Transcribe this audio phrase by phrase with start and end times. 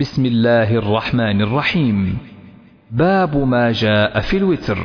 [0.00, 2.18] بسم الله الرحمن الرحيم.
[2.90, 4.78] باب ما جاء في الوتر.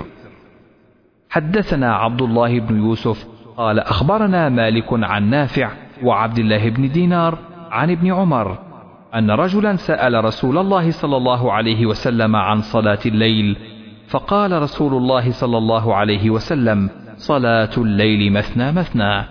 [1.30, 5.70] حدثنا عبد الله بن يوسف قال أخبرنا مالك عن نافع
[6.04, 7.38] وعبد الله بن دينار
[7.72, 8.58] عن ابن عمر
[9.16, 13.58] أن رجلا سأل رسول الله صلى الله عليه وسلم عن صلاة الليل
[14.08, 19.24] فقال رسول الله صلى الله عليه وسلم صلاة الليل مثنى مثنى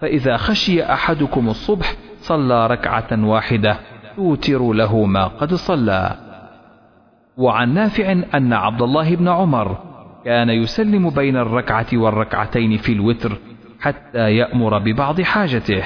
[0.00, 6.16] فإذا خشي أحدكم الصبح صلى ركعة واحدة توتر له ما قد صلى.
[7.36, 9.76] وعن نافع أن عبد الله بن عمر
[10.24, 13.38] كان يسلم بين الركعة والركعتين في الوتر
[13.80, 15.84] حتى يأمر ببعض حاجته.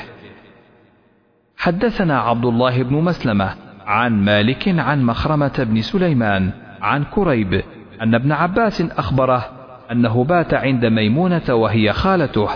[1.57, 3.55] حدثنا عبد الله بن مسلمة
[3.87, 6.51] عن مالك عن مخرمة بن سليمان
[6.83, 7.63] عن كريب
[8.03, 9.45] أن ابن عباس أخبره
[9.93, 12.49] أنه بات عند ميمونة وهي خالته.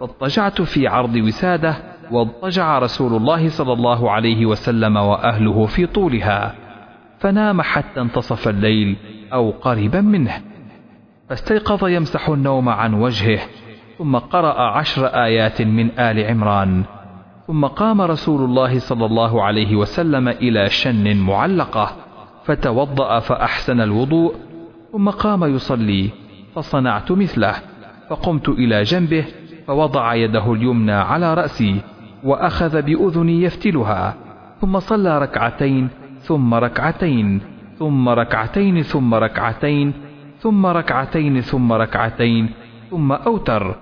[0.00, 1.76] فاضطجعت في عرض وسادة
[2.10, 6.54] واضطجع رسول الله صلى الله عليه وسلم وأهله في طولها
[7.18, 8.96] فنام حتى انتصف الليل
[9.32, 10.42] أو قريبا منه.
[11.28, 13.40] فاستيقظ يمسح النوم عن وجهه
[13.98, 16.84] ثم قرأ عشر آيات من آل عمران
[17.46, 21.92] ثم قام رسول الله صلى الله عليه وسلم إلى شن معلقة
[22.44, 24.34] فتوضأ فأحسن الوضوء
[24.92, 26.10] ثم قام يصلي
[26.54, 27.54] فصنعت مثله
[28.10, 29.24] فقمت إلى جنبه
[29.66, 31.80] فوضع يده اليمنى على رأسي
[32.24, 34.14] وأخذ بأذني يفتلها
[34.60, 35.88] ثم صلى ركعتين
[36.20, 37.40] ثم ركعتين
[37.78, 39.92] ثم ركعتين ثم ركعتين
[40.38, 42.50] ثم ركعتين ثم ركعتين
[42.90, 43.76] ثم أوتر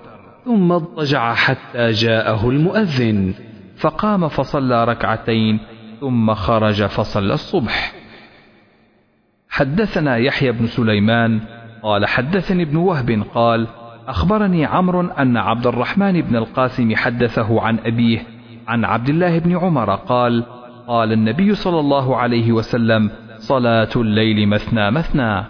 [0.44, 3.34] ثم اضطجع حتى جاءه المؤذن
[3.76, 5.58] فقام فصلى ركعتين
[6.00, 7.92] ثم خرج فصلى الصبح.
[9.48, 11.40] حدثنا يحيى بن سليمان
[11.82, 13.66] قال حدثني ابن وهب قال
[14.08, 18.22] أخبرني عمرو أن عبد الرحمن بن القاسم حدثه عن أبيه
[18.68, 20.44] عن عبد الله بن عمر قال
[20.86, 25.44] قال النبي صلى الله عليه وسلم صلاة الليل مثنى مثنى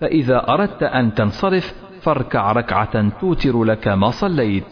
[0.00, 4.64] فإذا أردت أن تنصرف فاركع ركعة توتر لك ما صليت.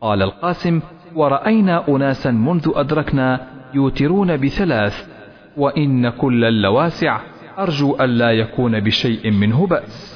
[0.00, 0.80] قال القاسم
[1.14, 3.40] ورأينا أناسا منذ أدركنا
[3.74, 5.08] يوترون بثلاث
[5.56, 7.20] وإن كل اللواسع
[7.58, 10.13] أرجو ألا يكون بشيء منه بأس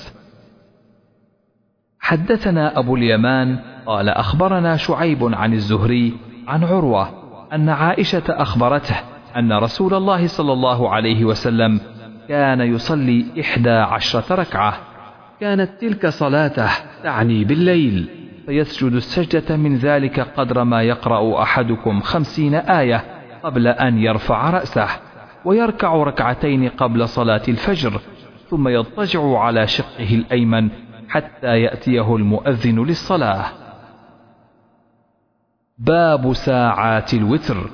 [2.09, 6.15] حدثنا أبو اليمان قال أخبرنا شعيب عن الزهري
[6.47, 7.09] عن عروة
[7.53, 8.97] أن عائشة أخبرته
[9.37, 11.81] أن رسول الله صلى الله عليه وسلم
[12.29, 14.75] كان يصلي إحدى عشرة ركعة.
[15.41, 16.71] كانت تلك صلاته
[17.03, 18.09] تعني بالليل.
[18.47, 23.05] فيسجد السجدة من ذلك قدر ما يقرأ أحدكم خمسين آية
[23.43, 24.89] قبل أن يرفع رأسه
[25.45, 28.01] ويركع ركعتين قبل صلاة الفجر
[28.51, 30.69] ثم يضطجع على شقه الأيمن
[31.09, 33.45] حتى يأتيه المؤذن للصلاة.
[35.79, 37.71] باب ساعات الوتر.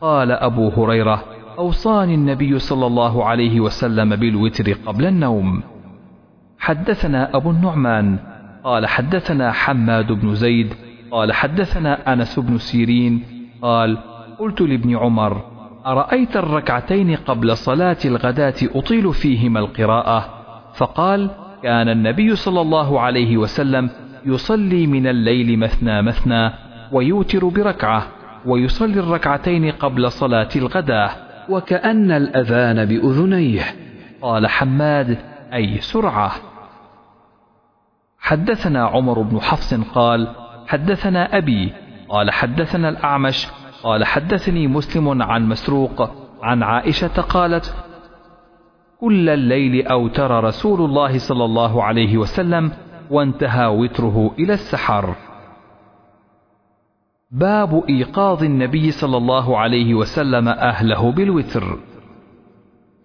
[0.00, 1.24] قال أبو هريرة
[1.58, 5.62] أوصاني النبي صلى الله عليه وسلم بالوتر قبل النوم.
[6.58, 8.18] حدثنا أبو النعمان.
[8.64, 10.74] قال حدثنا حماد بن زيد.
[11.10, 13.22] قال حدثنا أنس بن سيرين.
[13.62, 13.98] قال
[14.38, 15.42] قلت لابن عمر
[15.86, 20.28] أرأيت الركعتين قبل صلاة الغداة أطيل فيهما القراءة؟
[20.74, 21.30] فقال
[21.62, 23.90] كان النبي صلى الله عليه وسلم
[24.26, 26.50] يصلي من الليل مثنى مثنى
[26.92, 28.06] ويوتر بركعة
[28.46, 31.10] ويصلي الركعتين قبل صلاة الغداة.
[31.48, 33.64] وكأن الأذان بأذنيه.
[34.22, 35.18] قال حماد
[35.52, 36.32] أي سرعة.
[38.18, 40.28] حدثنا عمر بن حفص قال
[40.66, 41.72] حدثنا أبي.
[42.08, 43.48] قال حدثنا الأعمش.
[43.82, 46.10] قال حدثني مسلم عن مسروق
[46.42, 47.74] عن عائشة قالت
[49.00, 52.72] كل الليل أوتر رسول الله صلى الله عليه وسلم
[53.10, 55.14] وانتهى وتره إلى السحر.
[57.30, 61.78] باب إيقاظ النبي صلى الله عليه وسلم أهله بالوتر.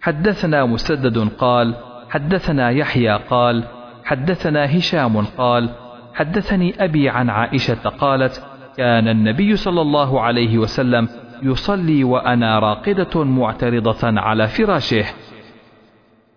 [0.01, 1.75] حدثنا مسدد قال
[2.09, 3.63] حدثنا يحيى قال
[4.03, 5.69] حدثنا هشام قال
[6.13, 8.45] حدثني أبي عن عائشة قالت
[8.77, 11.09] كان النبي صلى الله عليه وسلم
[11.43, 15.05] يصلي وأنا راقدة معترضة على فراشه.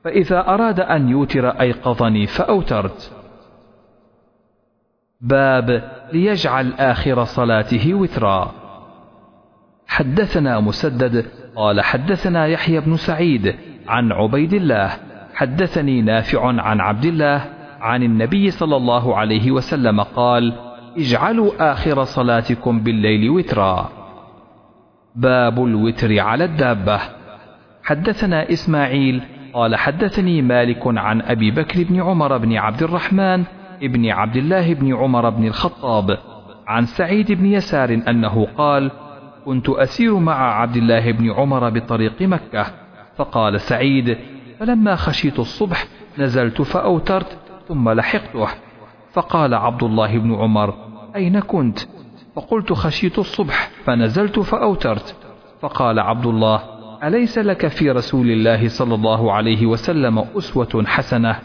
[0.07, 3.13] فإذا أراد أن يوتر أيقظني فأوترت.
[5.21, 8.53] باب ليجعل آخر صلاته وترا.
[9.87, 11.27] حدثنا مسدد
[11.57, 13.55] قال حدثنا يحيى بن سعيد
[13.89, 14.91] عن عبيد الله
[15.35, 17.45] حدثني نافع عن عبد الله
[17.81, 20.53] عن النبي صلى الله عليه وسلم قال
[20.97, 23.91] اجعلوا آخر صلاتكم بالليل وترا.
[25.15, 27.01] باب الوتر على الدابة.
[27.83, 29.23] حدثنا إسماعيل
[29.57, 33.45] قال حدثني مالك عن أبي بكر بن عمر بن عبد الرحمن
[33.83, 36.19] ابن عبد الله بن عمر بن الخطاب
[36.67, 38.91] عن سعيد بن يسار أنه قال
[39.45, 42.67] كنت أسير مع عبد الله بن عمر بطريق مكة
[43.17, 44.19] فقال سعيد
[44.59, 45.85] فلما خشيت الصبح
[46.19, 47.39] نزلت فأوترت
[47.69, 48.49] ثم لحقته.
[49.13, 50.75] فقال عبد الله بن عمر
[51.15, 51.79] أين كنت؟
[52.35, 55.17] فقلت خشيت الصبح فنزلت فأوترت.
[55.61, 61.37] فقال عبد الله أليس لك في رسول الله صلى الله عليه وسلم أسوة حسنة؟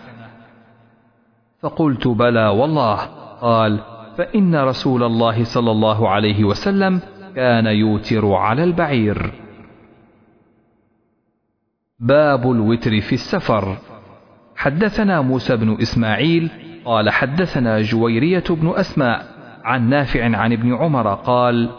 [1.62, 2.96] فقلت بلى والله.
[3.42, 3.80] قال
[4.18, 7.02] فإن رسول الله صلى الله عليه وسلم
[7.36, 9.32] كان يوتر على البعير.
[12.00, 13.78] باب الوتر في السفر.
[14.56, 16.50] حدثنا موسى بن إسماعيل
[16.86, 19.26] قال حدثنا جويرية بن أسماء
[19.64, 21.70] عن نافع عن ابن عمر قال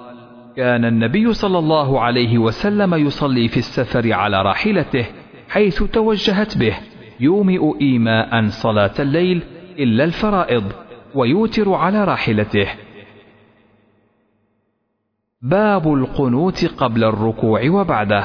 [0.56, 5.06] كان النبي صلى الله عليه وسلم يصلي في السفر على راحلته
[5.49, 6.76] حيث توجهت به
[7.20, 9.43] يومئ إيماء صلاة الليل
[9.78, 10.72] إلا الفرائض
[11.14, 12.69] ويوتر على راحلته.
[15.43, 18.25] باب القنوت قبل الركوع وبعده.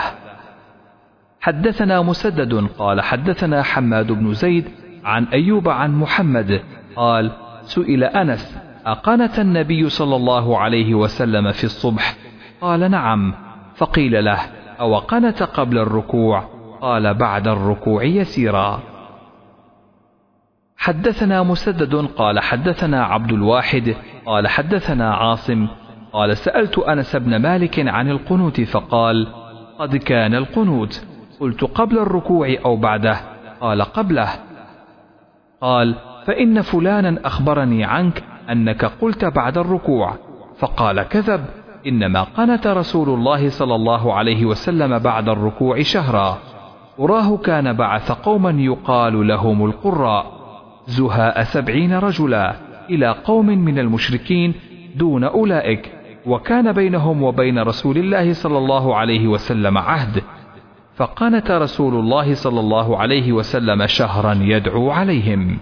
[1.39, 4.69] حدثنا مسدد قال حدثنا حماد بن زيد
[5.03, 6.61] عن أيوب عن محمد
[6.95, 7.31] قال
[7.61, 12.15] سئل أنس أقنت النبي صلى الله عليه وسلم في الصبح.
[12.61, 13.33] قال نعم.
[13.75, 14.39] فقيل له
[14.79, 16.43] أو قنت قبل الركوع؟
[16.81, 18.79] قال بعد الركوع يسيرا.
[20.77, 21.95] حدثنا مسدد.
[21.95, 23.95] قال حدثنا عبد الواحد.
[24.25, 25.67] قال حدثنا عاصم.
[26.13, 29.27] قال سألت أنس بن مالك عن القنوت فقال
[29.79, 31.05] قد كان القنوت.
[31.39, 33.17] قلت قبل الركوع أو بعده؟
[33.61, 34.29] قال قبله.
[35.61, 35.95] قال
[36.25, 40.13] فإن فلانا أخبرني عنك أنك قلت بعد الركوع
[40.59, 41.45] فقال كذب
[41.87, 46.37] إنما قنت رسول الله صلى الله عليه وسلم بعد الركوع شهرا.
[46.97, 50.25] وراه كان بعث قوما يقال لهم القراء
[50.87, 52.55] زهاء سبعين رجلا
[52.89, 54.53] إلى قوم من المشركين
[54.95, 55.91] دون أولئك
[56.25, 60.23] وكان بينهم وبين رسول الله صلى الله عليه وسلم عهد.
[60.95, 65.57] فقنت رسول الله صلى الله عليه وسلم شهرا يدعو عليهم.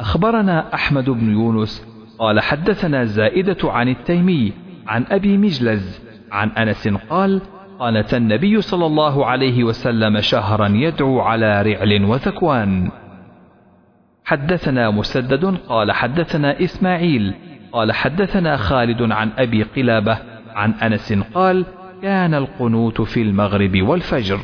[0.00, 1.86] أخبرنا أحمد بن يونس
[2.18, 4.52] قال حدثنا زائدة عن التيمي
[4.86, 6.00] عن أبي مجلز
[6.32, 7.40] عن أنس قال
[7.78, 12.90] قالت النبي صلى الله عليه وسلم شهرا يدعو على رعل وذكوان.
[14.24, 17.34] حدثنا مسدد قال حدثنا إسماعيل
[17.72, 20.18] قال حدثنا خالد عن أبي قلابة
[20.54, 21.66] عن أنس قال
[22.02, 24.38] كان القنوت في المغرب والفجر.